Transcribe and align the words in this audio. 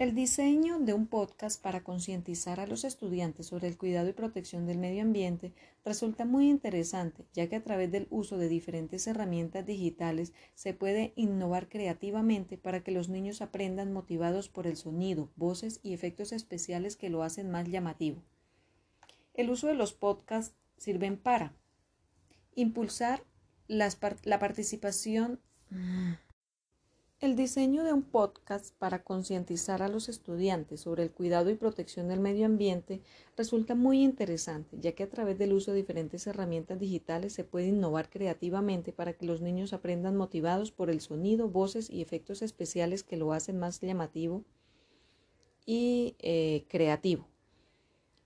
El 0.00 0.14
diseño 0.14 0.78
de 0.78 0.94
un 0.94 1.06
podcast 1.06 1.60
para 1.60 1.84
concientizar 1.84 2.58
a 2.58 2.66
los 2.66 2.84
estudiantes 2.84 3.48
sobre 3.48 3.68
el 3.68 3.76
cuidado 3.76 4.08
y 4.08 4.14
protección 4.14 4.64
del 4.64 4.78
medio 4.78 5.02
ambiente 5.02 5.52
resulta 5.84 6.24
muy 6.24 6.48
interesante, 6.48 7.26
ya 7.34 7.50
que 7.50 7.56
a 7.56 7.62
través 7.62 7.92
del 7.92 8.06
uso 8.08 8.38
de 8.38 8.48
diferentes 8.48 9.06
herramientas 9.06 9.66
digitales 9.66 10.32
se 10.54 10.72
puede 10.72 11.12
innovar 11.16 11.68
creativamente 11.68 12.56
para 12.56 12.82
que 12.82 12.92
los 12.92 13.10
niños 13.10 13.42
aprendan 13.42 13.92
motivados 13.92 14.48
por 14.48 14.66
el 14.66 14.78
sonido, 14.78 15.28
voces 15.36 15.80
y 15.82 15.92
efectos 15.92 16.32
especiales 16.32 16.96
que 16.96 17.10
lo 17.10 17.22
hacen 17.22 17.50
más 17.50 17.68
llamativo. 17.68 18.22
El 19.34 19.50
uso 19.50 19.66
de 19.66 19.74
los 19.74 19.92
podcasts 19.92 20.56
sirven 20.78 21.18
para 21.18 21.52
impulsar 22.54 23.22
la 23.68 24.38
participación 24.38 25.40
el 27.20 27.36
diseño 27.36 27.84
de 27.84 27.92
un 27.92 28.02
podcast 28.02 28.74
para 28.78 29.02
concientizar 29.02 29.82
a 29.82 29.88
los 29.88 30.08
estudiantes 30.08 30.80
sobre 30.80 31.02
el 31.02 31.10
cuidado 31.10 31.50
y 31.50 31.54
protección 31.54 32.08
del 32.08 32.18
medio 32.18 32.46
ambiente 32.46 33.02
resulta 33.36 33.74
muy 33.74 34.02
interesante, 34.02 34.78
ya 34.80 34.92
que 34.92 35.02
a 35.02 35.10
través 35.10 35.36
del 35.36 35.52
uso 35.52 35.72
de 35.72 35.76
diferentes 35.76 36.26
herramientas 36.26 36.78
digitales 36.78 37.34
se 37.34 37.44
puede 37.44 37.66
innovar 37.66 38.08
creativamente 38.08 38.92
para 38.92 39.12
que 39.12 39.26
los 39.26 39.42
niños 39.42 39.74
aprendan 39.74 40.16
motivados 40.16 40.72
por 40.72 40.88
el 40.88 41.02
sonido, 41.02 41.50
voces 41.50 41.90
y 41.90 42.00
efectos 42.00 42.40
especiales 42.40 43.02
que 43.02 43.18
lo 43.18 43.34
hacen 43.34 43.58
más 43.58 43.80
llamativo 43.80 44.42
y 45.66 46.16
eh, 46.20 46.64
creativo. 46.68 47.29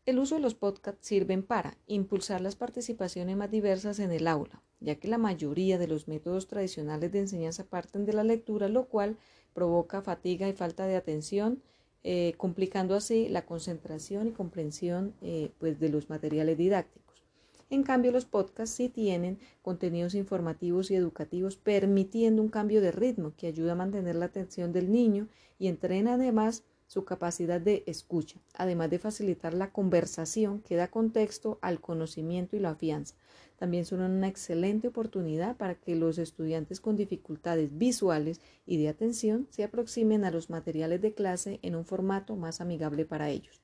El 0.07 0.19
uso 0.19 0.35
de 0.35 0.43
los 0.43 0.55
podcasts 0.55 1.07
sirven 1.07 1.43
para 1.43 1.79
impulsar 1.87 2.43
las 2.43 2.57
participaciones 2.57 3.39
más 3.39 3.51
diversas 3.51 3.99
en 4.01 4.13
el 4.13 4.27
aula, 4.27 4.63
ya 4.81 4.97
que 4.97 5.09
la 5.09 5.17
mayoría 5.17 5.79
de 5.79 5.89
los 5.89 6.09
métodos 6.09 6.47
tradicionales 6.47 7.11
de 7.11 7.21
enseñanza 7.21 7.65
parten 7.65 8.05
de 8.05 8.13
la 8.13 8.23
lectura, 8.23 8.69
lo 8.69 8.85
cual 8.85 9.17
provoca 9.55 10.03
fatiga 10.03 10.47
y 10.47 10.53
falta 10.53 10.87
de 10.87 10.97
atención, 10.97 11.63
eh, 12.03 12.35
complicando 12.37 12.95
así 12.95 13.31
la 13.31 13.47
concentración 13.47 14.29
y 14.29 14.33
comprensión 14.33 15.15
eh, 15.23 15.53
pues, 15.59 15.81
de 15.81 15.89
los 15.89 16.11
materiales 16.11 16.59
didácticos. 16.59 17.25
En 17.71 17.83
cambio, 17.83 18.13
los 18.13 18.27
podcasts 18.27 18.77
sí 18.77 18.91
tienen 18.91 19.39
contenidos 19.63 20.15
informativos 20.15 20.91
y 20.91 20.97
educativos, 20.97 21.57
permitiendo 21.57 22.43
un 22.43 22.51
cambio 22.51 22.83
de 22.83 22.93
ritmo 22.93 23.33
que 23.39 23.47
ayuda 23.47 23.73
a 23.73 23.77
mantener 23.77 24.17
la 24.17 24.27
atención 24.27 24.71
del 24.71 24.93
niño 24.93 25.29
y 25.59 25.69
entrena 25.69 26.15
además 26.15 26.63
su 26.87 27.05
capacidad 27.05 27.61
de 27.61 27.83
escucha, 27.87 28.39
además 28.55 28.91
de 28.91 28.99
facilitar 28.99 29.55
la 29.55 29.71
conversación 29.71 30.61
que 30.61 30.77
da 30.77 30.89
contexto 30.89 31.59
al 31.63 31.81
conocimiento 31.81 32.57
y 32.57 32.61
la 32.61 32.71
afianza. 32.71 33.15
También 33.57 33.85
son 33.85 34.01
una 34.01 34.29
excelente 34.29 34.89
oportunidad 34.89 35.57
para 35.57 35.77
que 35.77 35.95
los 35.95 36.19
estudiantes 36.19 36.81
con 36.81 36.97
dificultades 36.97 37.77
visuales 37.79 38.41
y 38.67 38.77
de 38.77 38.89
atención 38.89 39.47
se 39.51 39.65
aproximen 39.65 40.25
a 40.25 40.31
los 40.31 40.51
materiales 40.51 41.01
de 41.01 41.15
clase 41.15 41.61
en 41.63 41.77
un 41.77 41.85
formato 41.85 42.37
más 42.37 42.61
amigable 42.61 43.05
para 43.05 43.31
ellos. 43.31 43.63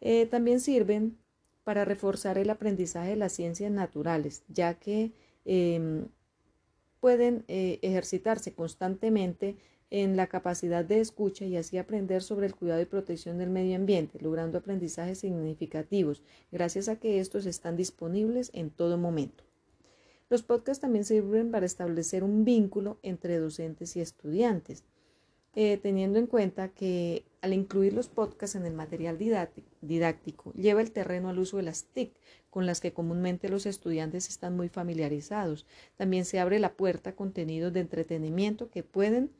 Eh, 0.00 0.26
también 0.26 0.60
sirven 0.60 1.18
para 1.64 1.84
reforzar 1.84 2.38
el 2.38 2.50
aprendizaje 2.50 3.10
de 3.10 3.16
las 3.16 3.32
ciencias 3.32 3.70
naturales, 3.70 4.42
ya 4.48 4.74
que 4.74 5.12
em, 5.44 6.06
pueden 7.00 7.44
eh, 7.48 7.78
ejercitarse 7.82 8.54
constantemente 8.54 9.56
en 9.90 10.16
la 10.16 10.26
capacidad 10.26 10.84
de 10.84 11.00
escucha 11.00 11.46
y 11.46 11.56
así 11.56 11.78
aprender 11.78 12.22
sobre 12.22 12.46
el 12.46 12.54
cuidado 12.54 12.80
y 12.80 12.86
protección 12.86 13.38
del 13.38 13.50
medio 13.50 13.76
ambiente, 13.76 14.18
logrando 14.20 14.58
aprendizajes 14.58 15.18
significativos, 15.18 16.22
gracias 16.52 16.88
a 16.88 16.96
que 16.96 17.20
estos 17.20 17.46
están 17.46 17.76
disponibles 17.76 18.50
en 18.52 18.70
todo 18.70 18.98
momento. 18.98 19.44
Los 20.30 20.42
podcasts 20.42 20.82
también 20.82 21.04
sirven 21.04 21.50
para 21.50 21.64
establecer 21.64 22.22
un 22.22 22.44
vínculo 22.44 22.98
entre 23.02 23.38
docentes 23.38 23.96
y 23.96 24.00
estudiantes, 24.00 24.84
eh, 25.54 25.78
teniendo 25.78 26.18
en 26.18 26.26
cuenta 26.26 26.68
que 26.68 27.24
al 27.40 27.54
incluir 27.54 27.94
los 27.94 28.08
podcasts 28.08 28.54
en 28.54 28.66
el 28.66 28.74
material 28.74 29.16
didáctico, 29.80 30.52
lleva 30.52 30.82
el 30.82 30.92
terreno 30.92 31.30
al 31.30 31.38
uso 31.38 31.56
de 31.56 31.62
las 31.62 31.84
TIC, 31.84 32.12
con 32.50 32.66
las 32.66 32.80
que 32.80 32.92
comúnmente 32.92 33.48
los 33.48 33.64
estudiantes 33.64 34.28
están 34.28 34.54
muy 34.54 34.68
familiarizados. 34.68 35.64
También 35.96 36.26
se 36.26 36.40
abre 36.40 36.58
la 36.58 36.74
puerta 36.74 37.10
a 37.10 37.16
contenidos 37.16 37.72
de 37.72 37.80
entretenimiento 37.80 38.70
que 38.70 38.82
pueden 38.82 39.30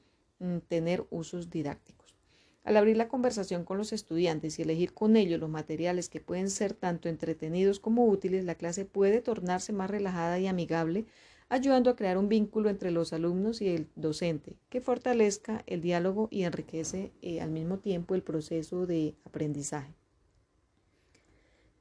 tener 0.68 1.06
usos 1.10 1.50
didácticos. 1.50 2.16
Al 2.64 2.76
abrir 2.76 2.96
la 2.96 3.08
conversación 3.08 3.64
con 3.64 3.78
los 3.78 3.92
estudiantes 3.92 4.58
y 4.58 4.62
elegir 4.62 4.92
con 4.92 5.16
ellos 5.16 5.40
los 5.40 5.48
materiales 5.48 6.08
que 6.08 6.20
pueden 6.20 6.50
ser 6.50 6.74
tanto 6.74 7.08
entretenidos 7.08 7.80
como 7.80 8.06
útiles, 8.06 8.44
la 8.44 8.56
clase 8.56 8.84
puede 8.84 9.22
tornarse 9.22 9.72
más 9.72 9.90
relajada 9.90 10.38
y 10.38 10.46
amigable, 10.46 11.06
ayudando 11.48 11.88
a 11.88 11.96
crear 11.96 12.18
un 12.18 12.28
vínculo 12.28 12.68
entre 12.68 12.90
los 12.90 13.12
alumnos 13.12 13.62
y 13.62 13.68
el 13.68 13.88
docente 13.96 14.56
que 14.68 14.82
fortalezca 14.82 15.64
el 15.66 15.80
diálogo 15.80 16.28
y 16.30 16.42
enriquece 16.42 17.12
eh, 17.22 17.40
al 17.40 17.50
mismo 17.50 17.78
tiempo 17.78 18.14
el 18.14 18.22
proceso 18.22 18.86
de 18.86 19.14
aprendizaje. 19.24 19.94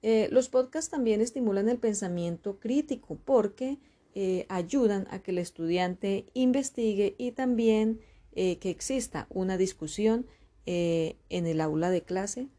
Eh, 0.03 0.29
los 0.31 0.47
podcasts 0.47 0.89
también 0.89 1.21
estimulan 1.21 1.67
el 1.67 1.79
pensamiento 1.79 2.59
crítico 2.59 3.17
porque 3.25 3.77
eh, 4.15 4.45
ayudan 4.47 5.05
a 5.11 5.19
que 5.19 5.31
el 5.31 5.39
estudiante 5.39 6.27
investigue 6.33 7.15
y 7.17 7.33
también 7.33 7.99
eh, 8.39 8.59
que 8.59 8.69
exista 8.69 9.25
una 9.31 9.57
discusión 9.57 10.27
eh, 10.67 11.17
en 11.29 11.47
el 11.47 11.59
aula 11.59 11.89
de 11.89 12.03
clase 12.03 12.49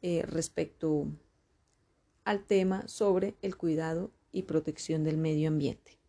eh, 0.00 0.22
respecto 0.22 1.08
al 2.24 2.46
tema 2.46 2.88
sobre 2.88 3.34
el 3.42 3.58
cuidado 3.58 4.12
y 4.32 4.44
protección 4.44 5.04
del 5.04 5.18
medio 5.18 5.48
ambiente. 5.48 5.99